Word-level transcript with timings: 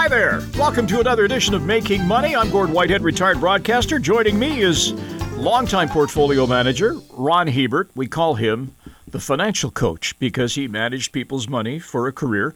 Hi 0.00 0.06
there. 0.06 0.40
Welcome 0.56 0.86
to 0.86 1.00
another 1.00 1.24
edition 1.24 1.54
of 1.54 1.64
Making 1.64 2.06
Money. 2.06 2.36
I'm 2.36 2.50
Gord 2.50 2.70
Whitehead, 2.70 3.02
retired 3.02 3.40
broadcaster. 3.40 3.98
Joining 3.98 4.38
me 4.38 4.60
is 4.60 4.92
longtime 5.32 5.88
portfolio 5.88 6.46
manager 6.46 6.94
Ron 7.10 7.48
Hebert. 7.48 7.90
We 7.96 8.06
call 8.06 8.36
him 8.36 8.76
the 9.08 9.18
financial 9.18 9.72
coach 9.72 10.16
because 10.20 10.54
he 10.54 10.68
managed 10.68 11.10
people's 11.10 11.48
money 11.48 11.80
for 11.80 12.06
a 12.06 12.12
career. 12.12 12.54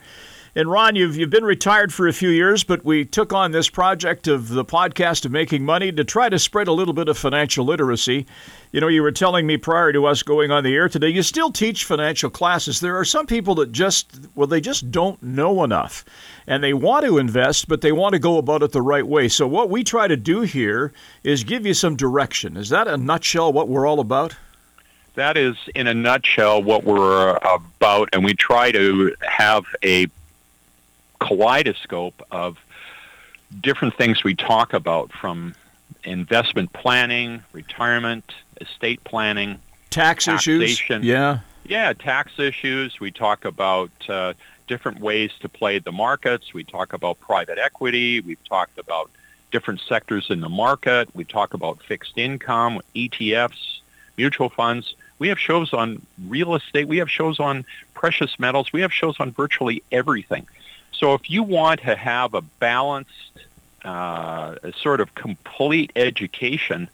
And 0.54 0.70
Ron, 0.70 0.96
you've 0.96 1.16
you've 1.16 1.30
been 1.30 1.46
retired 1.46 1.94
for 1.94 2.06
a 2.06 2.12
few 2.12 2.28
years, 2.28 2.62
but 2.62 2.84
we 2.84 3.06
took 3.06 3.32
on 3.32 3.52
this 3.52 3.70
project 3.70 4.28
of 4.28 4.50
the 4.50 4.66
podcast 4.66 5.24
of 5.24 5.32
making 5.32 5.64
money 5.64 5.90
to 5.92 6.04
try 6.04 6.28
to 6.28 6.38
spread 6.38 6.68
a 6.68 6.72
little 6.72 6.92
bit 6.92 7.08
of 7.08 7.16
financial 7.16 7.64
literacy. 7.64 8.26
You 8.70 8.82
know, 8.82 8.88
you 8.88 9.00
were 9.00 9.12
telling 9.12 9.46
me 9.46 9.56
prior 9.56 9.94
to 9.94 10.04
us 10.04 10.22
going 10.22 10.50
on 10.50 10.62
the 10.62 10.74
air 10.74 10.90
today, 10.90 11.08
you 11.08 11.22
still 11.22 11.50
teach 11.50 11.86
financial 11.86 12.28
classes. 12.28 12.80
There 12.80 12.98
are 12.98 13.04
some 13.04 13.26
people 13.26 13.54
that 13.56 13.72
just 13.72 14.28
well, 14.34 14.46
they 14.46 14.60
just 14.60 14.90
don't 14.90 15.22
know 15.22 15.64
enough. 15.64 16.04
And 16.46 16.62
they 16.62 16.74
want 16.74 17.06
to 17.06 17.16
invest, 17.16 17.66
but 17.66 17.80
they 17.80 17.92
want 17.92 18.12
to 18.12 18.18
go 18.18 18.36
about 18.36 18.62
it 18.62 18.72
the 18.72 18.82
right 18.82 19.06
way. 19.06 19.28
So 19.28 19.46
what 19.46 19.70
we 19.70 19.82
try 19.82 20.06
to 20.06 20.18
do 20.18 20.42
here 20.42 20.92
is 21.24 21.44
give 21.44 21.64
you 21.64 21.72
some 21.72 21.96
direction. 21.96 22.58
Is 22.58 22.68
that 22.68 22.88
a 22.88 22.98
nutshell 22.98 23.54
what 23.54 23.70
we're 23.70 23.86
all 23.86 24.00
about? 24.00 24.36
That 25.14 25.38
is, 25.38 25.56
in 25.74 25.86
a 25.86 25.94
nutshell, 25.94 26.62
what 26.62 26.84
we're 26.84 27.36
uh, 27.36 27.58
about, 27.80 28.10
and 28.12 28.24
we 28.24 28.34
try 28.34 28.72
to 28.72 29.14
have 29.20 29.64
a 29.82 30.06
kaleidoscope 31.22 32.22
of 32.30 32.58
different 33.60 33.96
things 33.96 34.24
we 34.24 34.34
talk 34.34 34.72
about 34.72 35.12
from 35.12 35.54
investment 36.04 36.72
planning, 36.72 37.42
retirement, 37.52 38.32
estate 38.60 39.02
planning, 39.04 39.58
tax 39.90 40.26
issues. 40.26 40.82
Yeah. 40.88 41.40
Yeah, 41.64 41.92
tax 41.92 42.38
issues. 42.38 42.98
We 42.98 43.12
talk 43.12 43.44
about 43.44 43.90
uh, 44.08 44.32
different 44.66 45.00
ways 45.00 45.30
to 45.40 45.48
play 45.48 45.78
the 45.78 45.92
markets. 45.92 46.52
We 46.52 46.64
talk 46.64 46.92
about 46.92 47.20
private 47.20 47.58
equity. 47.58 48.20
We've 48.20 48.42
talked 48.48 48.78
about 48.78 49.10
different 49.52 49.80
sectors 49.80 50.26
in 50.30 50.40
the 50.40 50.48
market. 50.48 51.14
We 51.14 51.24
talk 51.24 51.54
about 51.54 51.80
fixed 51.82 52.18
income, 52.18 52.80
ETFs, 52.96 53.80
mutual 54.16 54.48
funds. 54.48 54.94
We 55.20 55.28
have 55.28 55.38
shows 55.38 55.72
on 55.72 56.04
real 56.26 56.56
estate. 56.56 56.88
We 56.88 56.96
have 56.98 57.08
shows 57.08 57.38
on 57.38 57.64
precious 57.94 58.40
metals. 58.40 58.72
We 58.72 58.80
have 58.80 58.92
shows 58.92 59.20
on 59.20 59.30
virtually 59.30 59.84
everything. 59.92 60.48
So 61.02 61.14
if 61.14 61.28
you 61.28 61.42
want 61.42 61.80
to 61.80 61.96
have 61.96 62.32
a 62.32 62.42
balanced, 62.42 63.32
uh, 63.84 64.54
sort 64.72 65.00
of 65.00 65.12
complete 65.16 65.90
education 65.96 66.88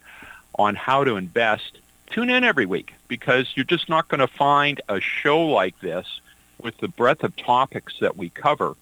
on 0.59 0.77
how 0.77 1.05
to 1.05 1.17
invest, 1.17 1.77
tune 2.07 2.31
in 2.31 2.43
every 2.43 2.65
week 2.65 2.95
because 3.07 3.53
you're 3.55 3.67
just 3.67 3.91
not 3.91 4.09
going 4.09 4.21
to 4.21 4.27
find 4.27 4.81
a 4.89 4.99
show 4.99 5.45
like 5.45 5.79
this 5.81 6.23
with 6.59 6.79
the 6.79 6.89
breadth 6.89 7.23
of 7.23 7.37
topics 7.37 7.99
that 8.01 8.17
we 8.17 8.31
cover. 8.31 8.77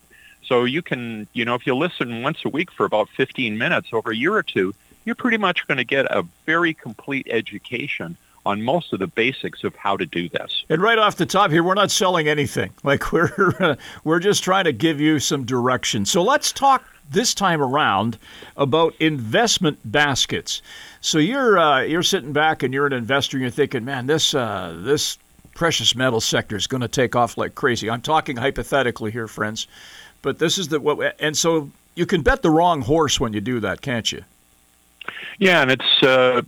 So 0.45 0.63
you 0.63 0.81
can, 0.81 1.27
you 1.33 1.45
know, 1.45 1.57
if 1.57 1.67
you 1.67 1.75
listen 1.75 2.23
once 2.23 2.45
a 2.45 2.49
week 2.49 2.71
for 2.71 2.87
about 2.87 3.09
15 3.09 3.59
minutes 3.59 3.89
over 3.93 4.13
a 4.13 4.17
year 4.17 4.35
or 4.35 4.45
two, 4.45 4.77
you're 5.05 5.17
pretty 5.17 5.39
much 5.39 5.67
going 5.67 5.79
to 5.79 5.85
get 5.85 6.07
a 6.07 6.25
very 6.45 6.73
complete 6.73 7.27
education 7.29 8.17
on 8.47 8.63
most 8.63 8.93
of 8.93 9.01
the 9.01 9.09
basics 9.09 9.65
of 9.65 9.75
how 9.75 9.97
to 9.97 10.07
do 10.07 10.29
this. 10.29 10.65
And 10.69 10.81
right 10.81 10.99
off 10.99 11.17
the 11.17 11.27
top 11.27 11.51
here, 11.51 11.63
we're 11.63 11.75
not 11.75 11.91
selling 11.91 12.29
anything. 12.29 12.73
Like 12.87 13.11
we're 13.11 13.77
we're 14.05 14.21
just 14.21 14.45
trying 14.45 14.65
to 14.65 14.73
give 14.73 15.01
you 15.01 15.19
some 15.19 15.45
direction. 15.45 16.07
So 16.07 16.23
let's 16.23 16.53
talk 16.53 16.85
this 17.11 17.35
time 17.35 17.61
around 17.61 18.17
about 18.57 18.95
investment 19.01 19.79
baskets. 19.85 20.63
So 21.01 21.19
you're 21.19 21.59
uh, 21.59 21.81
you're 21.81 22.05
sitting 22.05 22.33
back 22.33 22.63
and 22.63 22.73
you're 22.73 22.87
an 22.87 22.93
investor 22.93 23.39
and 23.39 23.43
you're 23.43 23.51
thinking, 23.51 23.85
man, 23.85 24.07
this 24.07 24.35
uh, 24.35 24.79
this 24.79 25.19
precious 25.55 25.97
metal 25.97 26.21
sector 26.21 26.55
is 26.55 26.69
going 26.69 26.83
to 26.83 26.89
take 26.89 27.17
off 27.17 27.37
like 27.37 27.57
crazy. 27.57 27.91
I'm 27.91 28.03
talking 28.03 28.37
hypothetically 28.37 29.11
here, 29.11 29.27
friends, 29.27 29.67
but 30.23 30.39
this 30.39 30.59
is 30.59 30.69
the 30.69 30.79
what. 30.79 31.17
And 31.19 31.37
so 31.37 31.71
you 31.97 32.07
can 32.07 32.23
bet 32.23 32.43
the 32.43 32.51
wrong 32.51 32.83
horse 32.83 33.19
when 33.19 33.33
you 33.33 33.41
do 33.41 33.59
that, 33.61 33.81
can't 33.81 34.13
you? 34.13 34.23
Yeah, 35.39 35.63
and 35.63 35.73
it's 35.73 36.03
uh, 36.03 36.43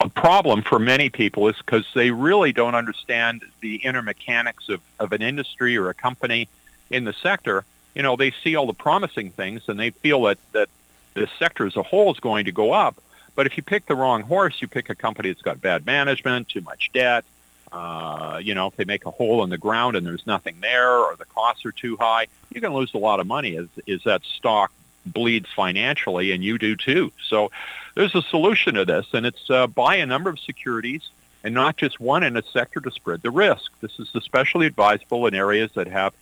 a 0.00 0.08
problem 0.08 0.62
for 0.62 0.78
many 0.78 1.08
people 1.08 1.48
is 1.48 1.56
because 1.56 1.86
they 1.94 2.10
really 2.10 2.52
don't 2.52 2.74
understand 2.74 3.42
the 3.60 3.76
inner 3.76 4.02
mechanics 4.02 4.68
of, 4.68 4.80
of 4.98 5.12
an 5.12 5.22
industry 5.22 5.76
or 5.76 5.88
a 5.88 5.94
company 5.94 6.48
in 6.90 7.04
the 7.04 7.12
sector. 7.12 7.64
You 7.94 8.02
know, 8.02 8.16
they 8.16 8.32
see 8.42 8.56
all 8.56 8.66
the 8.66 8.74
promising 8.74 9.30
things 9.30 9.62
and 9.68 9.78
they 9.78 9.90
feel 9.90 10.22
that, 10.22 10.38
that 10.52 10.68
the 11.14 11.28
sector 11.38 11.66
as 11.66 11.76
a 11.76 11.82
whole 11.82 12.12
is 12.12 12.20
going 12.20 12.46
to 12.46 12.52
go 12.52 12.72
up. 12.72 12.96
But 13.36 13.46
if 13.46 13.56
you 13.56 13.62
pick 13.62 13.86
the 13.86 13.96
wrong 13.96 14.22
horse, 14.22 14.60
you 14.60 14.68
pick 14.68 14.90
a 14.90 14.94
company 14.94 15.30
that's 15.30 15.42
got 15.42 15.60
bad 15.60 15.86
management, 15.86 16.48
too 16.48 16.60
much 16.60 16.90
debt. 16.92 17.24
Uh, 17.72 18.40
you 18.42 18.54
know, 18.54 18.68
if 18.68 18.76
they 18.76 18.84
make 18.84 19.06
a 19.06 19.10
hole 19.10 19.42
in 19.42 19.50
the 19.50 19.58
ground 19.58 19.96
and 19.96 20.06
there's 20.06 20.26
nothing 20.26 20.56
there 20.60 20.96
or 20.98 21.16
the 21.16 21.24
costs 21.24 21.64
are 21.64 21.72
too 21.72 21.96
high, 21.96 22.26
you're 22.52 22.60
going 22.60 22.72
to 22.72 22.78
lose 22.78 22.94
a 22.94 22.98
lot 22.98 23.18
of 23.18 23.26
money 23.26 23.56
as, 23.56 23.66
as 23.88 24.02
that 24.04 24.22
stock 24.24 24.70
bleeds 25.06 25.48
financially, 25.54 26.32
and 26.32 26.42
you 26.42 26.58
do 26.58 26.76
too. 26.76 27.12
So 27.28 27.50
there's 27.94 28.14
a 28.14 28.22
solution 28.22 28.74
to 28.74 28.84
this, 28.84 29.06
and 29.12 29.26
it's 29.26 29.50
uh, 29.50 29.66
buy 29.66 29.96
a 29.96 30.06
number 30.06 30.30
of 30.30 30.38
securities 30.40 31.10
and 31.42 31.54
not 31.54 31.76
just 31.76 32.00
one 32.00 32.22
in 32.22 32.36
a 32.36 32.42
sector 32.42 32.80
to 32.80 32.90
spread 32.90 33.22
the 33.22 33.30
risk. 33.30 33.70
This 33.80 33.98
is 33.98 34.08
especially 34.14 34.66
advisable 34.66 35.26
in 35.26 35.34
areas 35.34 35.70
that 35.74 35.86
have 35.88 36.14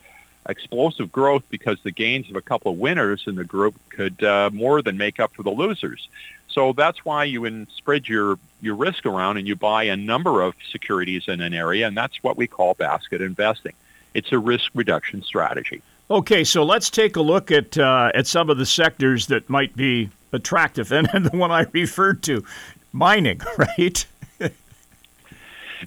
explosive 0.48 1.12
growth 1.12 1.44
because 1.48 1.78
the 1.84 1.92
gains 1.92 2.28
of 2.28 2.34
a 2.34 2.40
couple 2.40 2.72
of 2.72 2.78
winners 2.78 3.24
in 3.28 3.36
the 3.36 3.44
group 3.44 3.76
could 3.90 4.22
uh, 4.24 4.50
more 4.52 4.82
than 4.82 4.98
make 4.98 5.20
up 5.20 5.32
for 5.32 5.44
the 5.44 5.50
losers. 5.50 6.08
So 6.48 6.72
that's 6.72 7.04
why 7.04 7.24
you 7.24 7.44
in, 7.44 7.68
spread 7.76 8.08
your, 8.08 8.38
your 8.60 8.74
risk 8.74 9.06
around 9.06 9.36
and 9.36 9.46
you 9.46 9.54
buy 9.54 9.84
a 9.84 9.96
number 9.96 10.42
of 10.42 10.54
securities 10.70 11.28
in 11.28 11.40
an 11.40 11.54
area, 11.54 11.86
and 11.86 11.96
that's 11.96 12.22
what 12.22 12.36
we 12.36 12.48
call 12.48 12.74
basket 12.74 13.20
investing. 13.20 13.74
It's 14.14 14.32
a 14.32 14.38
risk 14.38 14.70
reduction 14.74 15.22
strategy. 15.22 15.82
Okay, 16.12 16.44
so 16.44 16.62
let's 16.62 16.90
take 16.90 17.16
a 17.16 17.22
look 17.22 17.50
at 17.50 17.78
uh, 17.78 18.12
at 18.14 18.26
some 18.26 18.50
of 18.50 18.58
the 18.58 18.66
sectors 18.66 19.28
that 19.28 19.48
might 19.48 19.74
be 19.74 20.10
attractive, 20.32 20.92
and, 20.92 21.08
and 21.14 21.24
the 21.24 21.34
one 21.34 21.50
I 21.50 21.64
referred 21.72 22.22
to, 22.24 22.44
mining, 22.92 23.40
right? 23.56 24.04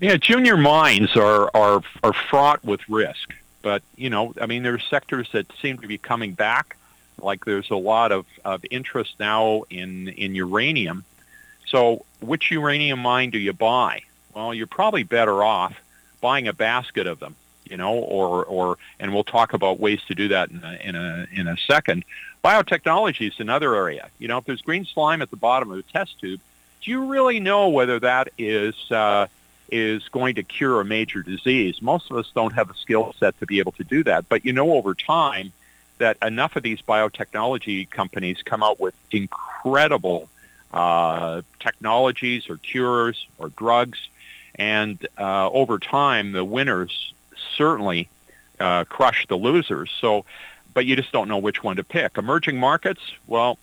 yeah, 0.01 0.17
junior 0.17 0.57
mines 0.57 1.15
are, 1.15 1.51
are 1.53 1.83
are 2.03 2.13
fraught 2.13 2.65
with 2.65 2.81
risk, 2.89 3.35
but 3.61 3.83
you 3.97 4.09
know, 4.09 4.33
I 4.41 4.47
mean, 4.47 4.63
there's 4.63 4.83
sectors 4.89 5.29
that 5.33 5.45
seem 5.61 5.77
to 5.77 5.87
be 5.87 5.99
coming 5.99 6.33
back. 6.33 6.75
Like 7.21 7.45
there's 7.45 7.69
a 7.69 7.75
lot 7.75 8.11
of, 8.11 8.25
of 8.43 8.65
interest 8.71 9.19
now 9.19 9.65
in 9.69 10.07
in 10.07 10.33
uranium. 10.33 11.03
So, 11.67 12.03
which 12.19 12.49
uranium 12.49 12.97
mine 12.97 13.29
do 13.29 13.37
you 13.37 13.53
buy? 13.53 14.01
Well, 14.33 14.55
you're 14.55 14.65
probably 14.65 15.03
better 15.03 15.43
off 15.43 15.79
buying 16.19 16.47
a 16.47 16.53
basket 16.53 17.05
of 17.05 17.19
them 17.19 17.35
you 17.65 17.77
know, 17.77 17.93
or 17.93 18.45
or 18.45 18.77
and 18.99 19.13
we'll 19.13 19.23
talk 19.23 19.53
about 19.53 19.79
ways 19.79 20.01
to 20.07 20.15
do 20.15 20.27
that 20.29 20.49
in 20.49 20.63
a, 20.63 20.79
in 20.83 20.95
a 20.95 21.27
in 21.31 21.47
a 21.47 21.57
second. 21.57 22.05
Biotechnology 22.43 23.27
is 23.27 23.39
another 23.39 23.75
area. 23.75 24.09
You 24.19 24.27
know, 24.27 24.37
if 24.37 24.45
there's 24.45 24.61
green 24.61 24.85
slime 24.85 25.21
at 25.21 25.31
the 25.31 25.37
bottom 25.37 25.71
of 25.71 25.79
a 25.79 25.83
test 25.83 26.19
tube, 26.19 26.39
do 26.81 26.91
you 26.91 27.05
really 27.05 27.39
know 27.39 27.69
whether 27.69 27.99
that 27.99 28.29
is 28.37 28.75
uh, 28.91 29.27
is 29.71 30.07
going 30.09 30.35
to 30.35 30.43
cure 30.43 30.79
a 30.79 30.85
major 30.85 31.23
disease? 31.23 31.81
Most 31.81 32.11
of 32.11 32.17
us 32.17 32.31
don't 32.33 32.53
have 32.53 32.69
a 32.69 32.75
skill 32.75 33.15
set 33.19 33.37
to 33.39 33.45
be 33.45 33.59
able 33.59 33.71
to 33.73 33.83
do 33.83 34.03
that, 34.03 34.29
but 34.29 34.45
you 34.45 34.53
know 34.53 34.73
over 34.73 34.93
time 34.93 35.51
that 35.97 36.17
enough 36.21 36.55
of 36.55 36.63
these 36.63 36.81
biotechnology 36.81 37.89
companies 37.89 38.41
come 38.43 38.61
out 38.61 38.79
with 38.79 38.93
incredible 39.11 40.29
uh, 40.73 41.41
technologies 41.59 42.49
or 42.49 42.57
cures 42.57 43.27
or 43.37 43.49
drugs, 43.49 44.09
and 44.55 45.07
uh, 45.17 45.49
over 45.49 45.79
time 45.79 46.31
the 46.31 46.43
winners 46.43 47.13
certainly 47.55 48.09
uh, 48.59 48.83
crush 48.85 49.25
the 49.27 49.35
losers. 49.35 49.91
So, 49.99 50.25
but 50.73 50.85
you 50.85 50.95
just 50.95 51.11
don't 51.11 51.27
know 51.27 51.37
which 51.37 51.63
one 51.63 51.77
to 51.77 51.83
pick. 51.83 52.17
Emerging 52.17 52.59
markets, 52.59 53.01
well, 53.27 53.57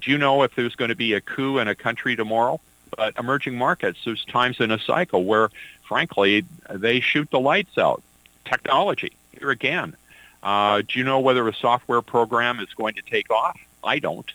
do 0.00 0.10
you 0.10 0.18
know 0.18 0.42
if 0.42 0.54
there's 0.54 0.74
going 0.74 0.90
to 0.90 0.96
be 0.96 1.14
a 1.14 1.20
coup 1.20 1.58
in 1.58 1.68
a 1.68 1.74
country 1.74 2.16
tomorrow? 2.16 2.60
But 2.96 3.16
emerging 3.18 3.58
markets, 3.58 3.98
there's 4.04 4.24
times 4.24 4.60
in 4.60 4.70
a 4.70 4.78
cycle 4.78 5.24
where, 5.24 5.50
frankly, 5.82 6.44
they 6.70 7.00
shoot 7.00 7.30
the 7.30 7.40
lights 7.40 7.78
out. 7.78 8.02
Technology, 8.44 9.12
here 9.38 9.50
again. 9.50 9.96
Uh, 10.42 10.82
do 10.86 10.98
you 10.98 11.04
know 11.04 11.20
whether 11.20 11.46
a 11.48 11.54
software 11.54 12.02
program 12.02 12.60
is 12.60 12.68
going 12.74 12.94
to 12.94 13.02
take 13.02 13.30
off? 13.30 13.58
I 13.82 13.98
don't. 13.98 14.30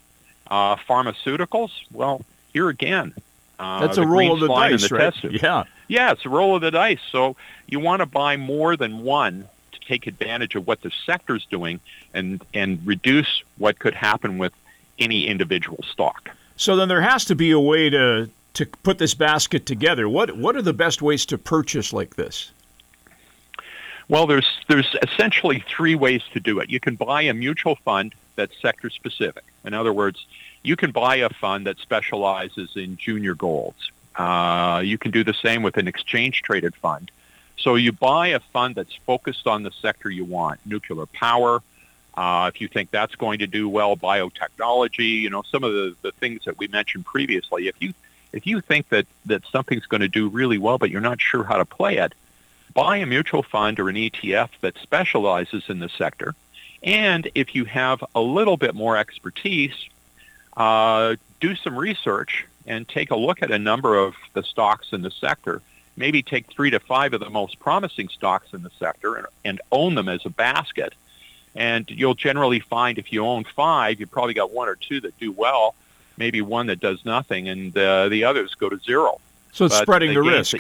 Uh, 0.48 0.76
pharmaceuticals, 0.76 1.72
well, 1.94 2.22
here 2.52 2.68
again. 2.68 3.14
Uh, 3.62 3.80
That's 3.80 3.98
a 4.00 4.06
roll 4.06 4.34
of 4.34 4.40
the 4.40 4.48
dice, 4.48 4.90
the 4.90 4.96
right? 4.96 5.42
Yeah. 5.44 5.66
Yeah, 5.88 6.12
it's 6.12 6.26
a 6.26 6.30
roll 6.30 6.56
of 6.56 6.64
the 6.64 6.72
dice. 6.72 7.00
So 7.12 7.36
you 7.68 7.80
want 7.80 8.00
to 8.00 8.08
buy 8.08 8.36
more 8.36 8.76
than 8.76 9.04
one 9.04 9.48
to 9.72 9.80
take 9.82 10.08
advantage 10.08 10.56
of 10.56 10.66
what 10.66 10.82
the 10.82 10.92
sector's 11.06 11.46
doing 11.46 11.80
and 12.12 12.44
and 12.56 12.80
reduce 12.86 13.44
what 13.60 13.78
could 13.78 13.94
happen 13.94 14.40
with 14.40 14.52
any 14.98 15.28
individual 15.28 15.84
stock. 15.84 16.32
So 16.56 16.76
then 16.76 16.88
there 16.88 17.02
has 17.02 17.24
to 17.26 17.36
be 17.36 17.52
a 17.52 17.60
way 17.60 17.92
to 17.92 18.30
to 18.56 18.66
put 18.66 18.98
this 18.98 19.14
basket 19.14 19.68
together. 19.68 20.10
What 20.10 20.36
what 20.38 20.56
are 20.56 20.64
the 20.64 20.74
best 20.74 21.04
ways 21.04 21.24
to 21.28 21.38
purchase 21.38 21.94
like 21.94 22.16
this? 22.16 22.52
Well, 24.10 24.26
there's 24.26 24.50
there's 24.70 24.96
essentially 25.04 25.64
three 25.68 25.94
ways 25.94 26.24
to 26.34 26.40
do 26.40 26.60
it. 26.62 26.72
You 26.72 26.80
can 26.80 26.96
buy 26.96 27.22
a 27.22 27.34
mutual 27.36 27.76
fund 27.76 28.16
that's 28.36 28.60
sector 28.60 28.90
specific. 28.90 29.44
In 29.64 29.76
other 29.76 29.94
words, 29.94 30.26
you 30.64 30.76
can 30.76 30.92
buy 30.92 31.18
a 31.18 31.30
fund 31.30 31.68
that 31.68 31.78
specializes 31.80 32.76
in 32.76 32.98
junior 32.98 33.36
golds. 33.36 33.92
Uh, 34.16 34.82
you 34.84 34.98
can 34.98 35.12
do 35.12 35.24
the 35.24 35.34
same 35.34 35.64
with 35.64 35.78
an 35.78 35.88
exchange 35.88 36.42
traded 36.42 36.76
fund. 36.76 37.10
So 37.58 37.76
you 37.76 37.92
buy 37.92 38.28
a 38.28 38.40
fund 38.40 38.76
that's 38.76 38.96
focused 39.06 39.48
on 39.48 39.64
the 39.64 39.72
sector 39.72 40.10
you 40.10 40.26
want, 40.26 40.60
nuclear 40.66 41.06
power, 41.08 41.62
Uh, 42.14 42.52
if 42.54 42.60
you 42.60 42.68
think 42.68 42.92
that's 42.92 43.16
going 43.16 43.40
to 43.40 43.48
do 43.48 43.70
well, 43.70 43.96
biotechnology, 43.96 45.22
you 45.22 45.30
know, 45.30 45.44
some 45.44 45.64
of 45.64 45.72
the, 45.72 45.96
the 46.02 46.12
things 46.12 46.44
that 46.46 46.58
we 46.58 46.68
mentioned 46.68 47.06
previously. 47.06 47.68
If 47.68 47.76
you 47.80 47.94
if 48.34 48.46
you 48.46 48.62
think 48.62 48.90
that, 48.90 49.08
that 49.26 49.44
something's 49.52 49.86
going 49.88 50.02
to 50.02 50.08
do 50.08 50.30
really 50.30 50.58
well, 50.58 50.78
but 50.78 50.90
you're 50.90 51.02
not 51.02 51.20
sure 51.22 51.44
how 51.44 51.58
to 51.58 51.66
play 51.66 51.98
it, 51.98 52.14
buy 52.74 52.98
a 52.98 53.06
mutual 53.06 53.44
fund 53.44 53.80
or 53.80 53.90
an 53.90 53.96
ETF 53.96 54.50
that 54.62 54.78
specializes 54.78 55.64
in 55.70 55.80
the 55.80 55.90
sector. 55.90 56.34
And 56.84 57.30
if 57.36 57.56
you 57.56 57.66
have 57.66 58.04
a 58.16 58.22
little 58.22 58.58
bit 58.58 58.74
more 58.74 58.96
expertise, 58.98 59.74
uh, 60.58 61.16
do 61.40 61.56
some 61.56 61.78
research 61.78 62.46
and 62.66 62.88
take 62.88 63.12
a 63.12 63.16
look 63.16 63.42
at 63.42 63.52
a 63.52 63.60
number 63.60 63.98
of 63.98 64.16
the 64.34 64.44
stocks 64.44 64.94
in 64.94 65.02
the 65.02 65.12
sector. 65.12 65.62
Maybe 65.98 66.22
take 66.22 66.52
three 66.52 66.70
to 66.70 66.80
five 66.80 67.14
of 67.14 67.20
the 67.20 67.30
most 67.30 67.60
promising 67.60 68.10
stocks 68.10 68.54
in 68.54 68.64
the 68.64 68.70
sector 68.80 69.16
and, 69.16 69.28
and 69.44 69.62
own 69.72 69.96
them 69.96 70.08
as 70.08 70.26
a 70.26 70.30
basket. 70.30 70.94
And 71.56 71.90
you'll 71.90 72.16
generally 72.16 72.60
find 72.60 72.98
if 72.98 73.12
you 73.12 73.26
own 73.26 73.44
five, 73.44 74.00
you've 74.00 74.12
probably 74.12 74.34
got 74.34 74.52
one 74.52 74.70
or 74.70 74.76
two 74.76 75.02
that 75.02 75.18
do 75.20 75.32
well, 75.32 75.76
maybe 76.18 76.42
one 76.42 76.68
that 76.68 76.80
does 76.80 77.04
nothing, 77.04 77.50
and 77.50 77.78
uh, 77.78 78.08
the 78.08 78.24
others 78.24 78.56
go 78.56 78.70
to 78.70 78.78
zero. 78.78 79.20
So 79.52 79.66
it's 79.66 79.76
but 79.76 79.84
spreading 79.84 80.14
the 80.14 80.22
risk. 80.22 80.56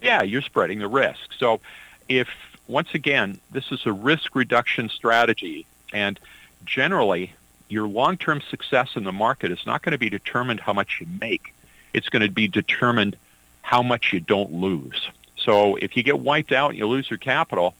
yeah, 0.00 0.22
you're 0.22 0.42
spreading 0.42 0.78
the 0.78 0.88
risk. 0.88 1.32
So 1.36 1.60
if, 2.08 2.28
once 2.68 2.94
again, 2.94 3.40
this 3.50 3.72
is 3.72 3.86
a 3.86 3.92
risk 3.92 4.36
reduction 4.36 4.88
strategy, 4.88 5.66
and 5.92 6.20
generally 6.64 7.32
your 7.74 7.88
long-term 7.88 8.40
success 8.48 8.90
in 8.94 9.04
the 9.04 9.12
market 9.12 9.50
is 9.50 9.66
not 9.66 9.82
going 9.82 9.92
to 9.92 9.98
be 9.98 10.08
determined 10.08 10.60
how 10.60 10.72
much 10.72 10.98
you 11.00 11.06
make. 11.20 11.52
It's 11.92 12.08
going 12.08 12.22
to 12.22 12.30
be 12.30 12.48
determined 12.48 13.16
how 13.62 13.82
much 13.82 14.12
you 14.12 14.20
don't 14.20 14.52
lose. 14.52 15.10
So 15.36 15.76
if 15.76 15.96
you 15.96 16.02
get 16.02 16.20
wiped 16.20 16.52
out 16.52 16.70
and 16.70 16.78
you 16.78 16.86
lose 16.86 17.10
your 17.10 17.18
capital, 17.18 17.74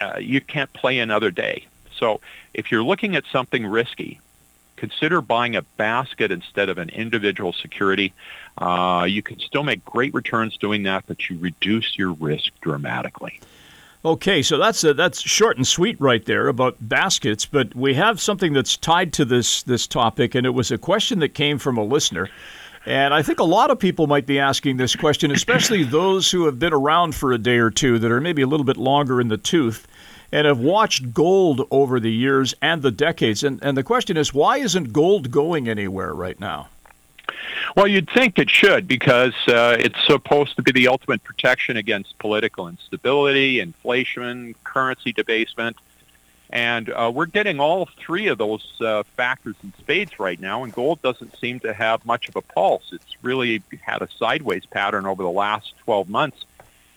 uh, 0.00 0.18
you 0.18 0.40
can't 0.40 0.72
play 0.72 0.98
another 0.98 1.30
day. 1.30 1.66
So 1.98 2.20
if 2.54 2.72
you're 2.72 2.82
looking 2.82 3.16
at 3.16 3.24
something 3.30 3.66
risky, 3.66 4.20
consider 4.76 5.20
buying 5.20 5.56
a 5.56 5.62
basket 5.62 6.30
instead 6.30 6.68
of 6.68 6.78
an 6.78 6.88
individual 6.88 7.52
security. 7.52 8.14
Uh, 8.56 9.06
you 9.08 9.22
can 9.22 9.38
still 9.40 9.64
make 9.64 9.84
great 9.84 10.14
returns 10.14 10.56
doing 10.56 10.84
that, 10.84 11.04
but 11.06 11.28
you 11.28 11.36
reduce 11.38 11.98
your 11.98 12.12
risk 12.12 12.52
dramatically. 12.60 13.40
Okay, 14.04 14.42
so 14.42 14.58
that's 14.58 14.84
a, 14.84 14.94
that's 14.94 15.20
short 15.20 15.56
and 15.56 15.66
sweet 15.66 16.00
right 16.00 16.24
there 16.24 16.46
about 16.46 16.76
baskets, 16.80 17.44
but 17.44 17.74
we 17.74 17.94
have 17.94 18.20
something 18.20 18.52
that's 18.52 18.76
tied 18.76 19.12
to 19.14 19.24
this 19.24 19.64
this 19.64 19.88
topic, 19.88 20.36
and 20.36 20.46
it 20.46 20.50
was 20.50 20.70
a 20.70 20.78
question 20.78 21.18
that 21.18 21.34
came 21.34 21.58
from 21.58 21.76
a 21.76 21.82
listener. 21.82 22.28
And 22.86 23.12
I 23.12 23.22
think 23.22 23.40
a 23.40 23.44
lot 23.44 23.72
of 23.72 23.78
people 23.78 24.06
might 24.06 24.24
be 24.24 24.38
asking 24.38 24.76
this 24.76 24.94
question, 24.94 25.32
especially 25.32 25.82
those 25.84 26.30
who 26.30 26.46
have 26.46 26.60
been 26.60 26.72
around 26.72 27.16
for 27.16 27.32
a 27.32 27.38
day 27.38 27.58
or 27.58 27.70
two 27.70 27.98
that 27.98 28.12
are 28.12 28.20
maybe 28.20 28.40
a 28.40 28.46
little 28.46 28.64
bit 28.64 28.76
longer 28.76 29.20
in 29.20 29.28
the 29.28 29.36
tooth 29.36 29.86
and 30.30 30.46
have 30.46 30.60
watched 30.60 31.12
gold 31.12 31.66
over 31.72 31.98
the 31.98 32.12
years 32.12 32.54
and 32.62 32.82
the 32.82 32.92
decades. 32.92 33.42
And, 33.42 33.58
and 33.62 33.76
the 33.76 33.82
question 33.82 34.16
is, 34.16 34.32
why 34.32 34.58
isn't 34.58 34.92
gold 34.92 35.30
going 35.32 35.68
anywhere 35.68 36.14
right 36.14 36.38
now? 36.38 36.68
Well, 37.76 37.86
you'd 37.86 38.10
think 38.10 38.38
it 38.38 38.50
should 38.50 38.88
because 38.88 39.34
uh, 39.46 39.76
it's 39.78 40.04
supposed 40.06 40.56
to 40.56 40.62
be 40.62 40.72
the 40.72 40.88
ultimate 40.88 41.22
protection 41.22 41.76
against 41.76 42.18
political 42.18 42.68
instability, 42.68 43.60
inflation, 43.60 44.54
currency 44.64 45.12
debasement. 45.12 45.76
And 46.50 46.88
uh, 46.90 47.12
we're 47.14 47.26
getting 47.26 47.60
all 47.60 47.86
three 47.98 48.28
of 48.28 48.38
those 48.38 48.66
uh, 48.80 49.02
factors 49.02 49.54
in 49.62 49.72
spades 49.78 50.18
right 50.18 50.40
now, 50.40 50.64
and 50.64 50.72
gold 50.72 51.02
doesn't 51.02 51.38
seem 51.38 51.60
to 51.60 51.74
have 51.74 52.06
much 52.06 52.28
of 52.28 52.36
a 52.36 52.40
pulse. 52.40 52.90
It's 52.92 53.16
really 53.22 53.62
had 53.82 54.00
a 54.00 54.08
sideways 54.18 54.64
pattern 54.64 55.04
over 55.04 55.22
the 55.22 55.30
last 55.30 55.74
12 55.84 56.08
months, 56.08 56.44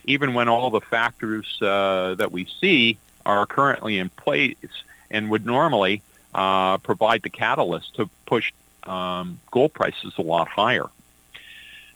even 0.06 0.32
when 0.32 0.48
all 0.48 0.70
the 0.70 0.80
factors 0.80 1.60
uh, 1.60 2.14
that 2.14 2.32
we 2.32 2.46
see 2.60 2.96
are 3.26 3.44
currently 3.44 3.98
in 3.98 4.08
place 4.08 4.56
and 5.10 5.28
would 5.30 5.44
normally 5.44 6.00
uh, 6.34 6.78
provide 6.78 7.22
the 7.22 7.30
catalyst 7.30 7.94
to 7.96 8.08
push 8.24 8.52
um, 8.84 9.40
gold 9.50 9.72
prices 9.72 10.14
a 10.18 10.22
lot 10.22 10.48
higher. 10.48 10.86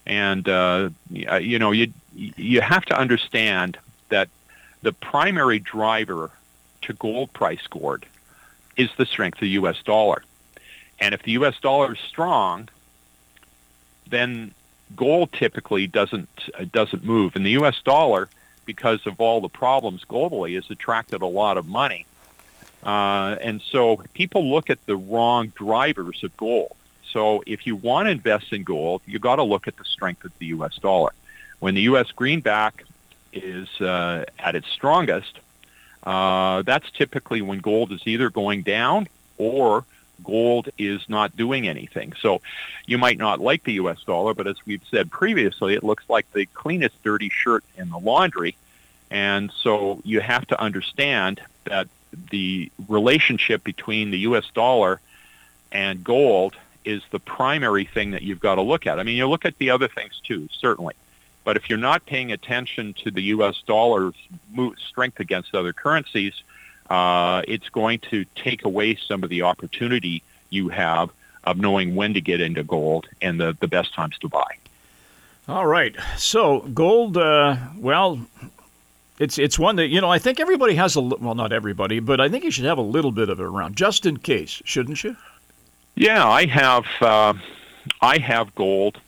And 0.06 0.48
uh, 0.48 0.90
you 1.10 1.58
know, 1.58 1.72
you 1.72 1.92
you 2.14 2.60
have 2.60 2.84
to 2.86 2.98
understand 2.98 3.76
that 4.08 4.28
the 4.82 4.92
primary 4.92 5.58
driver 5.58 6.30
to 6.82 6.92
gold 6.92 7.32
price, 7.32 7.66
Gord, 7.68 8.06
is 8.76 8.88
the 8.96 9.06
strength 9.06 9.36
of 9.36 9.40
the 9.40 9.50
U.S. 9.50 9.82
dollar. 9.84 10.22
And 11.00 11.12
if 11.12 11.22
the 11.22 11.32
U.S. 11.32 11.58
dollar 11.60 11.94
is 11.94 11.98
strong, 12.00 12.68
then 14.08 14.52
gold 14.94 15.32
typically 15.32 15.86
doesn't 15.86 16.28
uh, 16.58 16.64
doesn't 16.72 17.04
move. 17.04 17.36
And 17.36 17.44
the 17.44 17.50
U.S. 17.50 17.80
dollar, 17.84 18.28
because 18.64 19.06
of 19.06 19.20
all 19.20 19.40
the 19.40 19.48
problems 19.48 20.04
globally, 20.04 20.54
has 20.54 20.70
attracted 20.70 21.22
a 21.22 21.26
lot 21.26 21.58
of 21.58 21.66
money. 21.66 22.06
Uh, 22.82 23.36
and 23.40 23.60
so 23.62 23.96
people 24.14 24.48
look 24.48 24.70
at 24.70 24.84
the 24.86 24.96
wrong 24.96 25.52
drivers 25.56 26.22
of 26.22 26.36
gold. 26.36 26.76
So 27.12 27.42
if 27.46 27.66
you 27.66 27.76
want 27.76 28.06
to 28.06 28.10
invest 28.10 28.52
in 28.52 28.62
gold, 28.62 29.02
you've 29.06 29.22
got 29.22 29.36
to 29.36 29.42
look 29.42 29.66
at 29.68 29.76
the 29.76 29.84
strength 29.84 30.24
of 30.24 30.32
the 30.38 30.46
U.S. 30.46 30.76
dollar. 30.76 31.12
When 31.58 31.74
the 31.74 31.82
U.S. 31.82 32.12
greenback 32.12 32.84
is 33.32 33.68
uh, 33.80 34.24
at 34.38 34.54
its 34.54 34.68
strongest, 34.68 35.38
uh, 36.02 36.62
that's 36.62 36.90
typically 36.90 37.42
when 37.42 37.58
gold 37.58 37.92
is 37.92 38.02
either 38.06 38.30
going 38.30 38.62
down 38.62 39.08
or 39.38 39.84
gold 40.24 40.68
is 40.78 41.08
not 41.08 41.36
doing 41.36 41.68
anything. 41.68 42.12
So 42.20 42.40
you 42.86 42.98
might 42.98 43.18
not 43.18 43.40
like 43.40 43.64
the 43.64 43.74
U.S. 43.74 44.02
dollar, 44.04 44.34
but 44.34 44.46
as 44.46 44.56
we've 44.66 44.84
said 44.90 45.10
previously, 45.10 45.74
it 45.74 45.84
looks 45.84 46.04
like 46.08 46.30
the 46.32 46.46
cleanest 46.46 47.02
dirty 47.02 47.28
shirt 47.28 47.64
in 47.76 47.90
the 47.90 47.98
laundry. 47.98 48.56
And 49.10 49.52
so 49.62 50.00
you 50.04 50.20
have 50.20 50.46
to 50.48 50.60
understand 50.60 51.40
that 51.64 51.88
the 52.30 52.70
relationship 52.88 53.64
between 53.64 54.10
the 54.10 54.18
U.S. 54.20 54.44
dollar 54.54 55.00
and 55.72 56.02
gold 56.02 56.54
is 56.84 57.02
the 57.10 57.18
primary 57.18 57.84
thing 57.84 58.12
that 58.12 58.22
you've 58.22 58.40
got 58.40 58.54
to 58.54 58.62
look 58.62 58.86
at. 58.86 58.98
I 58.98 59.02
mean, 59.02 59.16
you 59.16 59.28
look 59.28 59.44
at 59.44 59.58
the 59.58 59.70
other 59.70 59.88
things 59.88 60.20
too, 60.24 60.48
certainly. 60.58 60.94
But 61.44 61.56
if 61.56 61.68
you're 61.68 61.78
not 61.78 62.06
paying 62.06 62.32
attention 62.32 62.94
to 63.04 63.10
the 63.10 63.22
U.S. 63.22 63.62
dollar's 63.66 64.14
strength 64.88 65.20
against 65.20 65.54
other 65.54 65.72
currencies, 65.72 66.34
uh, 66.90 67.42
it's 67.46 67.68
going 67.68 68.00
to 68.10 68.24
take 68.34 68.64
away 68.64 68.96
some 68.96 69.22
of 69.22 69.30
the 69.30 69.42
opportunity 69.42 70.22
you 70.50 70.68
have 70.68 71.10
of 71.44 71.58
knowing 71.58 71.94
when 71.94 72.14
to 72.14 72.20
get 72.20 72.40
into 72.40 72.64
gold 72.64 73.06
and 73.22 73.40
the, 73.40 73.56
the 73.60 73.68
best 73.68 73.94
times 73.94 74.18
to 74.18 74.28
buy. 74.28 74.56
All 75.48 75.66
right. 75.66 75.94
So 76.16 76.60
gold, 76.60 77.16
uh, 77.16 77.56
well, 77.76 78.20
it's 79.18 79.38
it's 79.38 79.58
one 79.58 79.76
that 79.76 79.88
you 79.88 80.00
know 80.00 80.10
I 80.10 80.18
think 80.18 80.40
everybody 80.40 80.74
has 80.74 80.96
a 80.96 81.00
well, 81.00 81.34
not 81.34 81.52
everybody, 81.52 82.00
but 82.00 82.20
I 82.20 82.28
think 82.28 82.44
you 82.44 82.50
should 82.50 82.64
have 82.64 82.78
a 82.78 82.82
little 82.82 83.12
bit 83.12 83.28
of 83.28 83.40
it 83.40 83.44
around 83.44 83.76
just 83.76 84.06
in 84.06 84.18
case, 84.18 84.62
shouldn't 84.64 85.02
you? 85.02 85.16
Yeah, 85.94 86.26
I 86.26 86.46
have 86.46 86.86
uh, 87.00 87.34
I 88.00 88.18
have 88.18 88.54
gold 88.54 89.00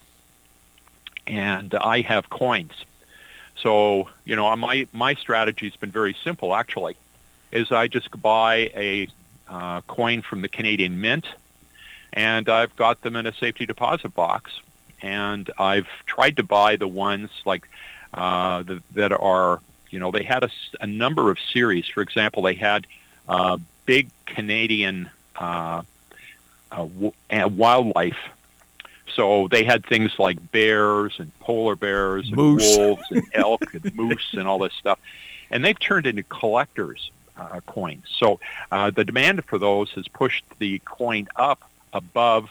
and 1.26 1.74
I 1.74 2.00
have 2.00 2.30
coins. 2.30 2.72
So 3.56 4.08
you 4.24 4.36
know, 4.36 4.54
my 4.56 4.86
my 4.92 5.14
strategy 5.14 5.68
has 5.68 5.76
been 5.76 5.90
very 5.90 6.16
simple. 6.24 6.54
Actually, 6.54 6.96
is 7.52 7.70
I 7.70 7.88
just 7.88 8.10
buy 8.20 8.70
a 8.74 9.08
uh, 9.48 9.80
coin 9.82 10.22
from 10.22 10.42
the 10.42 10.48
Canadian 10.48 11.00
Mint, 11.00 11.26
and 12.12 12.48
I've 12.48 12.74
got 12.76 13.02
them 13.02 13.16
in 13.16 13.26
a 13.26 13.34
safety 13.34 13.66
deposit 13.66 14.14
box, 14.14 14.60
and 15.02 15.50
I've 15.58 15.88
tried 16.06 16.36
to 16.36 16.42
buy 16.42 16.76
the 16.76 16.88
ones 16.88 17.30
like 17.44 17.68
uh, 18.14 18.62
the, 18.62 18.82
that 18.94 19.12
are 19.12 19.60
you 19.90 19.98
know 19.98 20.10
they 20.10 20.22
had 20.22 20.44
a, 20.44 20.50
a 20.80 20.86
number 20.86 21.30
of 21.30 21.38
series. 21.52 21.86
For 21.86 22.02
example, 22.02 22.42
they 22.42 22.54
had 22.54 22.86
uh, 23.28 23.58
big 23.86 24.08
Canadian 24.26 25.10
uh, 25.36 25.82
uh, 26.70 26.76
w- 26.76 27.12
wildlife. 27.30 28.18
So 29.14 29.48
they 29.48 29.64
had 29.64 29.84
things 29.84 30.18
like 30.18 30.52
bears 30.52 31.16
and 31.18 31.36
polar 31.40 31.74
bears 31.74 32.26
and 32.26 32.36
moose. 32.36 32.76
wolves 32.76 33.02
and 33.10 33.26
elk 33.32 33.74
and 33.74 33.94
moose 33.96 34.28
and 34.32 34.46
all 34.46 34.58
this 34.58 34.74
stuff, 34.74 34.98
and 35.50 35.64
they've 35.64 35.78
turned 35.78 36.06
into 36.06 36.22
collectors' 36.24 37.10
uh, 37.36 37.60
coins. 37.66 38.04
So 38.18 38.38
uh, 38.70 38.90
the 38.90 39.04
demand 39.04 39.44
for 39.46 39.58
those 39.58 39.90
has 39.92 40.06
pushed 40.08 40.44
the 40.58 40.78
coin 40.80 41.28
up 41.36 41.68
above 41.92 42.50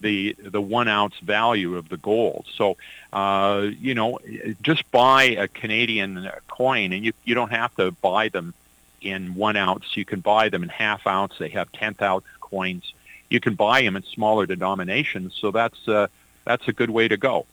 the 0.00 0.34
the 0.38 0.60
one 0.60 0.88
ounce 0.88 1.18
value 1.18 1.76
of 1.76 1.88
the 1.88 1.96
gold. 1.96 2.46
So 2.54 2.76
uh, 3.12 3.68
you 3.78 3.94
know, 3.94 4.18
just 4.62 4.90
buy 4.90 5.24
a 5.24 5.48
Canadian 5.48 6.30
coin, 6.48 6.92
and 6.92 7.04
you 7.04 7.12
you 7.24 7.34
don't 7.34 7.50
have 7.50 7.74
to 7.76 7.92
buy 7.92 8.28
them 8.28 8.54
in 9.00 9.34
one 9.34 9.56
ounce. 9.56 9.96
You 9.96 10.04
can 10.04 10.20
buy 10.20 10.48
them 10.48 10.62
in 10.62 10.68
half 10.68 11.06
ounce. 11.06 11.38
They 11.38 11.50
have 11.50 11.70
tenth 11.72 12.02
ounce 12.02 12.24
coins 12.40 12.92
you 13.28 13.40
can 13.40 13.54
buy 13.54 13.82
them 13.82 13.96
in 13.96 14.02
smaller 14.02 14.46
denominations. 14.46 15.34
So 15.34 15.50
that's 15.50 15.86
uh, 15.88 16.08
that's 16.44 16.66
a 16.68 16.72
good 16.72 16.90
way 16.90 17.08
to 17.08 17.16
go. 17.16 17.46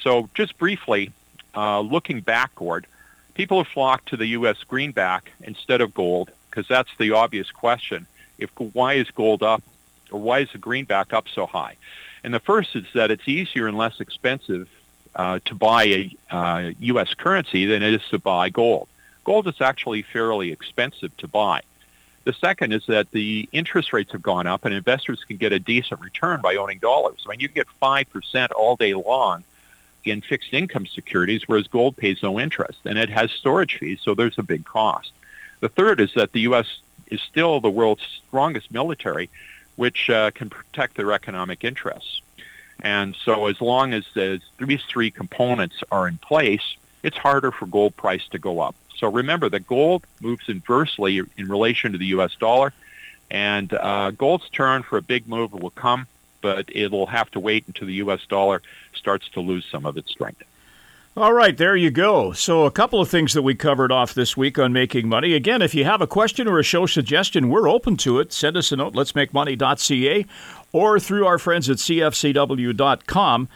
So 0.00 0.28
just 0.34 0.58
briefly, 0.58 1.12
uh, 1.54 1.80
looking 1.80 2.20
backward, 2.20 2.86
people 3.34 3.62
have 3.62 3.72
flocked 3.72 4.10
to 4.10 4.16
the 4.16 4.26
U.S. 4.26 4.62
greenback 4.64 5.32
instead 5.42 5.80
of 5.80 5.94
gold 5.94 6.30
because 6.50 6.68
that's 6.68 6.94
the 6.98 7.12
obvious 7.12 7.50
question. 7.50 8.06
If 8.38 8.50
why 8.58 8.94
is 8.94 9.10
gold 9.10 9.42
up, 9.42 9.62
or 10.10 10.20
why 10.20 10.40
is 10.40 10.48
the 10.52 10.58
greenback 10.58 11.12
up 11.12 11.26
so 11.28 11.46
high? 11.46 11.76
And 12.24 12.34
the 12.34 12.40
first 12.40 12.74
is 12.74 12.84
that 12.94 13.10
it's 13.10 13.28
easier 13.28 13.66
and 13.66 13.76
less 13.76 14.00
expensive 14.00 14.68
uh, 15.14 15.38
to 15.44 15.54
buy 15.54 15.84
a 15.84 16.16
uh, 16.30 16.70
U.S. 16.80 17.14
currency 17.14 17.66
than 17.66 17.82
it 17.82 17.94
is 17.94 18.02
to 18.10 18.18
buy 18.18 18.50
gold. 18.50 18.88
Gold 19.24 19.48
is 19.48 19.60
actually 19.60 20.02
fairly 20.02 20.52
expensive 20.52 21.16
to 21.18 21.28
buy. 21.28 21.62
The 22.24 22.32
second 22.32 22.72
is 22.72 22.84
that 22.86 23.10
the 23.12 23.48
interest 23.52 23.92
rates 23.92 24.12
have 24.12 24.22
gone 24.22 24.46
up 24.46 24.64
and 24.64 24.74
investors 24.74 25.22
can 25.24 25.36
get 25.36 25.52
a 25.52 25.60
decent 25.60 26.00
return 26.00 26.40
by 26.40 26.56
owning 26.56 26.80
dollars. 26.80 27.24
I 27.24 27.30
mean, 27.30 27.40
you 27.40 27.48
can 27.48 27.54
get 27.54 27.68
5% 27.80 28.48
all 28.56 28.74
day 28.74 28.94
long 28.94 29.44
in 30.04 30.20
fixed 30.20 30.52
income 30.52 30.86
securities, 30.86 31.42
whereas 31.46 31.66
gold 31.68 31.96
pays 31.96 32.22
no 32.22 32.38
interest, 32.38 32.78
and 32.84 32.98
it 32.98 33.10
has 33.10 33.30
storage 33.30 33.78
fees, 33.78 34.00
so 34.02 34.14
there's 34.14 34.38
a 34.38 34.42
big 34.42 34.64
cost. 34.64 35.12
The 35.60 35.68
third 35.68 36.00
is 36.00 36.14
that 36.14 36.32
the 36.32 36.40
U.S. 36.42 36.80
is 37.08 37.20
still 37.20 37.60
the 37.60 37.70
world's 37.70 38.02
strongest 38.28 38.72
military, 38.72 39.30
which 39.76 40.10
uh, 40.10 40.30
can 40.32 40.50
protect 40.50 40.96
their 40.96 41.12
economic 41.12 41.64
interests. 41.64 42.20
And 42.80 43.16
so 43.24 43.46
as 43.46 43.60
long 43.60 43.94
as 43.94 44.04
these 44.14 44.82
three 44.88 45.10
components 45.10 45.82
are 45.90 46.06
in 46.08 46.18
place, 46.18 46.76
it's 47.02 47.16
harder 47.16 47.50
for 47.50 47.66
gold 47.66 47.96
price 47.96 48.26
to 48.28 48.38
go 48.38 48.60
up. 48.60 48.74
So 48.96 49.10
remember 49.10 49.48
that 49.50 49.66
gold 49.66 50.04
moves 50.20 50.48
inversely 50.48 51.18
in 51.18 51.48
relation 51.48 51.92
to 51.92 51.98
the 51.98 52.06
U.S. 52.06 52.34
dollar, 52.34 52.72
and 53.30 53.72
uh, 53.72 54.10
gold's 54.10 54.48
turn 54.50 54.82
for 54.82 54.96
a 54.96 55.02
big 55.02 55.28
move 55.28 55.52
will 55.52 55.70
come, 55.70 56.06
but 56.40 56.68
it'll 56.74 57.06
have 57.06 57.30
to 57.32 57.40
wait 57.40 57.64
until 57.66 57.86
the 57.86 57.94
U.S. 57.94 58.24
dollar 58.26 58.62
starts 58.94 59.28
to 59.30 59.40
lose 59.40 59.64
some 59.70 59.84
of 59.86 59.96
its 59.96 60.10
strength. 60.10 60.42
All 61.18 61.32
right, 61.32 61.56
there 61.56 61.74
you 61.74 61.90
go. 61.90 62.32
So, 62.32 62.66
a 62.66 62.70
couple 62.70 63.00
of 63.00 63.08
things 63.08 63.32
that 63.32 63.40
we 63.40 63.54
covered 63.54 63.90
off 63.90 64.12
this 64.12 64.36
week 64.36 64.58
on 64.58 64.74
Making 64.74 65.08
Money. 65.08 65.32
Again, 65.32 65.62
if 65.62 65.74
you 65.74 65.82
have 65.82 66.02
a 66.02 66.06
question 66.06 66.46
or 66.46 66.58
a 66.58 66.62
show 66.62 66.84
suggestion, 66.84 67.48
we're 67.48 67.70
open 67.70 67.96
to 67.98 68.20
it. 68.20 68.34
Send 68.34 68.54
us 68.54 68.70
a 68.70 68.76
note, 68.76 68.88
at 68.88 68.92
letsmakemoney.ca, 68.92 70.26
or 70.72 71.00
through 71.00 71.24
our 71.24 71.38
friends 71.38 71.70
at 71.70 71.78
cfcw.com. 71.78 73.48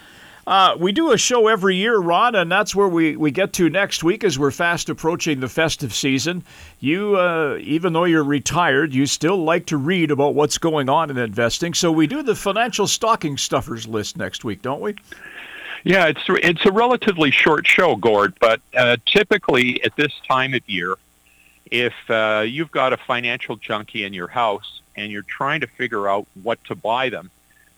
Uh, 0.47 0.75
we 0.81 0.91
do 0.91 1.13
a 1.13 1.19
show 1.19 1.49
every 1.49 1.77
year, 1.77 1.99
Ron, 1.99 2.35
and 2.35 2.51
that's 2.51 2.75
where 2.75 2.89
we, 2.89 3.15
we 3.15 3.31
get 3.31 3.53
to 3.53 3.69
next 3.69 4.03
week 4.03 4.25
as 4.25 4.39
we're 4.39 4.51
fast 4.51 4.89
approaching 4.89 5.41
the 5.41 5.49
festive 5.49 5.93
season. 5.93 6.43
You, 6.79 7.17
uh, 7.17 7.59
even 7.61 7.93
though 7.93 8.05
you're 8.05 8.25
retired, 8.25 8.95
you 8.95 9.05
still 9.05 9.37
like 9.37 9.67
to 9.67 9.77
read 9.77 10.11
about 10.11 10.35
what's 10.35 10.57
going 10.57 10.89
on 10.89 11.11
in 11.11 11.19
investing. 11.19 11.75
So 11.75 11.93
we 11.93 12.07
do 12.07 12.23
the 12.23 12.35
financial 12.35 12.87
stocking 12.87 13.37
stuffers 13.37 13.87
list 13.87 14.17
next 14.17 14.45
week, 14.45 14.63
don't 14.63 14.81
we? 14.81 14.97
Yeah, 15.85 16.07
it's 16.07 16.23
it's 16.29 16.67
a 16.67 16.73
relatively 16.73 17.31
short 17.31 17.67
show, 17.67 17.97
Gord, 17.97 18.35
but 18.41 18.61
uh, 18.77 18.97
typically 19.07 19.83
at 19.83 19.97
this 19.97 20.13
time 20.29 20.55
of 20.55 20.69
year, 20.69 20.97
if 21.71 21.95
uh, 22.09 22.45
you've 22.47 22.71
got 22.71 22.93
a 22.93 22.97
financial 22.97 23.57
junkie 23.57 24.05
in 24.05 24.13
your 24.13 24.29
house 24.29 24.83
and 24.97 25.11
you're 25.11 25.23
trying 25.23 25.61
to 25.61 25.67
figure 25.67 26.09
out 26.09 26.27
what 26.43 26.63
to 26.65 26.75
buy 26.75 27.09
them, 27.09 27.31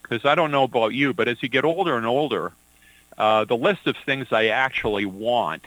because 0.03 0.25
I 0.25 0.35
don't 0.35 0.51
know 0.51 0.65
about 0.65 0.95
you, 0.95 1.13
but 1.13 1.29
as 1.29 1.43
you 1.43 1.49
get 1.49 1.65
older 1.65 1.97
and 1.97 2.07
older, 2.07 2.53
uh, 3.19 3.45
the 3.45 3.57
list 3.57 3.87
of 3.87 3.97
things 4.05 4.29
I 4.33 4.47
actually 4.47 5.07
want 5.07 5.63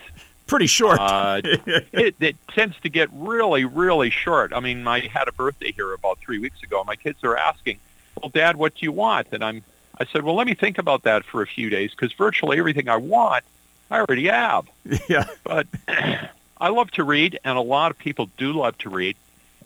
pretty 0.48 0.68
short. 0.68 1.00
uh, 1.00 1.42
it, 1.44 2.16
it 2.20 2.36
tends 2.50 2.76
to 2.82 2.90
get 2.90 3.10
really, 3.14 3.66
really 3.66 4.10
short. 4.10 4.54
I 4.54 4.60
mean, 4.60 4.88
I 4.88 5.08
had 5.08 5.28
a 5.28 5.32
birthday 5.32 5.72
here 5.72 5.94
about 5.94 6.20
three 6.20 6.40
weeks 6.40 6.62
ago. 6.64 6.84
My 6.84 6.96
kids 6.96 7.24
are 7.24 7.38
asking, 7.38 7.80
"Well, 8.22 8.30
Dad, 8.30 8.58
what 8.58 8.76
do 8.76 8.86
you 8.86 8.92
want?" 8.92 9.28
And 9.32 9.44
I'm, 9.44 9.64
I 10.00 10.06
said, 10.06 10.24
"Well, 10.24 10.36
let 10.36 10.48
me 10.48 10.54
think 10.54 10.78
about 10.78 11.04
that 11.04 11.26
for 11.26 11.42
a 11.42 11.48
few 11.48 11.70
days 11.70 11.92
because 11.92 12.14
virtually 12.14 12.60
everything 12.60 12.90
I 12.90 12.98
want, 12.98 13.44
I 13.90 14.00
already 14.00 14.28
have." 14.28 14.68
Yeah. 15.10 15.26
But 15.44 15.68
I 15.88 16.70
love 16.70 16.92
to 16.92 17.04
read, 17.04 17.40
and 17.44 17.58
a 17.58 17.62
lot 17.62 17.92
of 17.92 17.98
people 17.98 18.30
do 18.38 18.54
love 18.54 18.78
to 18.80 18.90
read. 18.90 19.16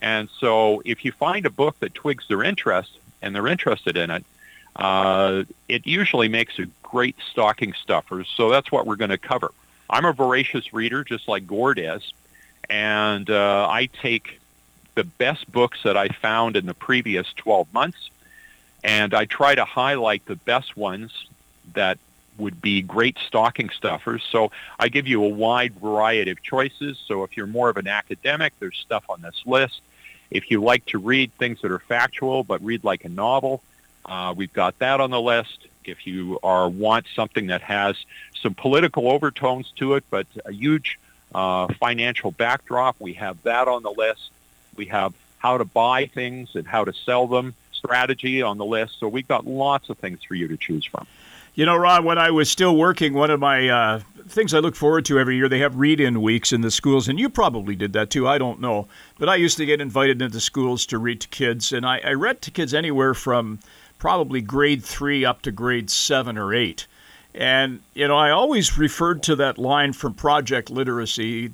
And 0.02 0.28
so, 0.38 0.82
if 0.84 1.04
you 1.04 1.12
find 1.12 1.46
a 1.46 1.50
book 1.50 1.78
that 1.80 1.94
twigs 1.94 2.24
their 2.28 2.42
interest 2.42 2.98
and 3.22 3.34
they're 3.34 3.48
interested 3.48 3.96
in 3.96 4.10
it, 4.10 4.24
uh, 4.76 5.44
it 5.68 5.86
usually 5.86 6.28
makes 6.28 6.58
a 6.58 6.66
great 6.82 7.16
stocking 7.30 7.72
stuffer. 7.74 8.24
So 8.24 8.50
that's 8.50 8.72
what 8.72 8.86
we're 8.86 8.96
going 8.96 9.10
to 9.10 9.18
cover. 9.18 9.52
I'm 9.88 10.04
a 10.04 10.12
voracious 10.12 10.72
reader, 10.72 11.04
just 11.04 11.28
like 11.28 11.46
Gord 11.46 11.78
is, 11.78 12.12
and 12.68 13.28
uh, 13.28 13.68
I 13.68 13.86
take 13.86 14.40
the 14.94 15.04
best 15.04 15.50
books 15.50 15.80
that 15.84 15.96
I 15.96 16.08
found 16.08 16.56
in 16.56 16.66
the 16.66 16.74
previous 16.74 17.32
12 17.34 17.72
months, 17.72 18.10
and 18.82 19.14
I 19.14 19.24
try 19.24 19.54
to 19.54 19.64
highlight 19.64 20.24
the 20.26 20.36
best 20.36 20.76
ones 20.76 21.12
that 21.74 21.98
would 22.38 22.60
be 22.60 22.82
great 22.82 23.18
stocking 23.26 23.70
stuffers. 23.70 24.26
So 24.30 24.50
I 24.78 24.88
give 24.88 25.06
you 25.06 25.24
a 25.24 25.28
wide 25.28 25.74
variety 25.74 26.30
of 26.30 26.42
choices. 26.42 26.98
So 27.06 27.22
if 27.22 27.36
you're 27.36 27.46
more 27.46 27.68
of 27.68 27.76
an 27.76 27.86
academic, 27.86 28.54
there's 28.58 28.78
stuff 28.78 29.04
on 29.08 29.20
this 29.20 29.42
list. 29.44 29.80
If 30.30 30.50
you 30.50 30.62
like 30.62 30.86
to 30.86 30.98
read 30.98 31.32
things 31.34 31.60
that 31.62 31.70
are 31.70 31.80
factual 31.80 32.44
but 32.44 32.62
read 32.64 32.82
like 32.84 33.04
a 33.04 33.08
novel, 33.08 33.62
uh, 34.06 34.32
we've 34.36 34.52
got 34.52 34.78
that 34.78 35.00
on 35.00 35.10
the 35.10 35.20
list. 35.20 35.66
If 35.84 36.06
you 36.06 36.38
are 36.42 36.68
want 36.68 37.06
something 37.14 37.48
that 37.48 37.62
has 37.62 37.96
some 38.42 38.54
political 38.54 39.10
overtones 39.10 39.70
to 39.76 39.94
it, 39.94 40.04
but 40.10 40.26
a 40.44 40.52
huge 40.52 40.98
uh, 41.34 41.68
financial 41.74 42.30
backdrop, 42.30 42.96
we 42.98 43.14
have 43.14 43.42
that 43.42 43.68
on 43.68 43.82
the 43.82 43.90
list. 43.90 44.30
We 44.76 44.86
have 44.86 45.14
how 45.38 45.58
to 45.58 45.64
buy 45.64 46.06
things 46.06 46.54
and 46.54 46.66
how 46.66 46.84
to 46.84 46.92
sell 46.92 47.26
them 47.26 47.54
strategy 47.80 48.40
on 48.42 48.58
the 48.58 48.64
list. 48.64 49.00
So 49.00 49.08
we've 49.08 49.26
got 49.26 49.46
lots 49.46 49.90
of 49.90 49.98
things 49.98 50.20
for 50.22 50.34
you 50.34 50.46
to 50.48 50.56
choose 50.56 50.84
from. 50.84 51.06
You 51.54 51.66
know, 51.66 51.76
Ron, 51.76 52.04
when 52.04 52.16
I 52.16 52.30
was 52.30 52.48
still 52.48 52.76
working, 52.76 53.12
one 53.12 53.30
of 53.30 53.40
my 53.40 53.68
uh, 53.68 54.00
things 54.28 54.54
I 54.54 54.60
look 54.60 54.76
forward 54.76 55.04
to 55.06 55.18
every 55.18 55.36
year, 55.36 55.48
they 55.48 55.58
have 55.58 55.74
read 55.74 55.98
in 55.98 56.22
weeks 56.22 56.52
in 56.52 56.60
the 56.60 56.70
schools, 56.70 57.08
and 57.08 57.18
you 57.18 57.28
probably 57.28 57.74
did 57.74 57.92
that 57.94 58.08
too. 58.10 58.28
I 58.28 58.38
don't 58.38 58.60
know. 58.60 58.86
But 59.18 59.28
I 59.28 59.34
used 59.34 59.56
to 59.56 59.66
get 59.66 59.80
invited 59.80 60.22
into 60.22 60.38
schools 60.40 60.86
to 60.86 60.98
read 60.98 61.20
to 61.22 61.28
kids, 61.28 61.72
and 61.72 61.84
I, 61.84 61.98
I 62.04 62.12
read 62.12 62.40
to 62.42 62.52
kids 62.52 62.72
anywhere 62.72 63.14
from 63.14 63.58
probably 63.98 64.40
grade 64.40 64.84
three 64.84 65.24
up 65.24 65.42
to 65.42 65.50
grade 65.50 65.90
seven 65.90 66.38
or 66.38 66.54
eight. 66.54 66.86
And, 67.34 67.80
you 67.94 68.08
know, 68.08 68.16
I 68.16 68.30
always 68.30 68.78
referred 68.78 69.22
to 69.24 69.36
that 69.36 69.58
line 69.58 69.92
from 69.92 70.14
Project 70.14 70.70
Literacy 70.70 71.52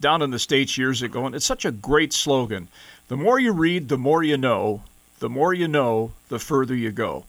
down 0.00 0.22
in 0.22 0.30
the 0.30 0.38
States 0.38 0.78
years 0.78 1.02
ago, 1.02 1.26
and 1.26 1.34
it's 1.34 1.46
such 1.46 1.64
a 1.64 1.72
great 1.72 2.12
slogan. 2.12 2.68
The 3.08 3.16
more 3.16 3.38
you 3.38 3.52
read, 3.52 3.88
the 3.88 3.98
more 3.98 4.22
you 4.22 4.36
know. 4.36 4.82
The 5.18 5.30
more 5.30 5.54
you 5.54 5.68
know, 5.68 6.12
the 6.28 6.38
further 6.38 6.74
you 6.74 6.92
go. 6.92 7.24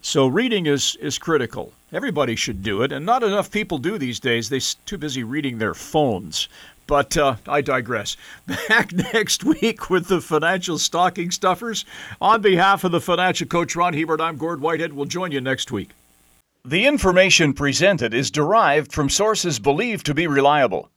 So 0.00 0.26
reading 0.26 0.66
is, 0.66 0.96
is 1.00 1.18
critical. 1.18 1.72
Everybody 1.92 2.36
should 2.36 2.62
do 2.62 2.82
it, 2.82 2.92
and 2.92 3.04
not 3.06 3.22
enough 3.22 3.50
people 3.50 3.78
do 3.78 3.98
these 3.98 4.20
days. 4.20 4.48
They're 4.48 4.60
too 4.86 4.98
busy 4.98 5.22
reading 5.22 5.58
their 5.58 5.74
phones. 5.74 6.48
But 6.86 7.16
uh, 7.16 7.36
I 7.46 7.60
digress. 7.60 8.16
Back 8.68 8.92
next 8.92 9.44
week 9.44 9.90
with 9.90 10.08
the 10.08 10.20
financial 10.20 10.78
stocking 10.78 11.30
stuffers. 11.30 11.84
On 12.20 12.40
behalf 12.40 12.84
of 12.84 12.92
the 12.92 13.00
financial 13.00 13.46
coach 13.46 13.76
Ron 13.76 13.94
Hebert, 13.94 14.20
I'm 14.20 14.36
Gord 14.36 14.60
Whitehead. 14.60 14.92
We'll 14.92 15.06
join 15.06 15.32
you 15.32 15.40
next 15.40 15.70
week. 15.70 15.90
The 16.64 16.86
information 16.86 17.52
presented 17.52 18.14
is 18.14 18.30
derived 18.30 18.92
from 18.92 19.08
sources 19.08 19.58
believed 19.58 20.06
to 20.06 20.14
be 20.14 20.26
reliable. 20.26 20.90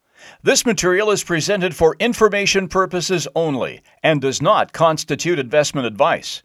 This 0.44 0.66
material 0.66 1.12
is 1.12 1.24
presented 1.24 1.76
for 1.76 1.96
information 2.00 2.68
purposes 2.68 3.28
only 3.36 3.82
and 4.02 4.22
does 4.22 4.42
not 4.42 4.74
constitute 4.74 5.40
investment 5.40 5.88
advice. 5.88 6.44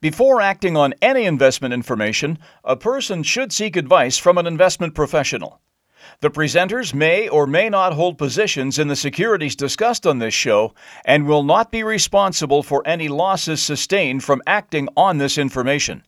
Before 0.00 0.40
acting 0.40 0.76
on 0.76 0.94
any 1.02 1.24
investment 1.24 1.74
information, 1.74 2.38
a 2.64 2.76
person 2.76 3.22
should 3.22 3.52
seek 3.52 3.76
advice 3.76 4.18
from 4.18 4.38
an 4.38 4.46
investment 4.46 4.94
professional. 4.94 5.60
The 6.20 6.30
presenters 6.30 6.94
may 6.94 7.28
or 7.28 7.46
may 7.46 7.68
not 7.68 7.92
hold 7.92 8.18
positions 8.18 8.78
in 8.78 8.88
the 8.88 8.96
securities 8.96 9.56
discussed 9.56 10.06
on 10.06 10.18
this 10.18 10.34
show 10.34 10.74
and 11.04 11.26
will 11.26 11.42
not 11.42 11.70
be 11.70 11.82
responsible 11.82 12.62
for 12.62 12.82
any 12.86 13.08
losses 13.08 13.62
sustained 13.62 14.24
from 14.24 14.42
acting 14.46 14.88
on 14.96 15.18
this 15.18 15.38
information. 15.38 16.04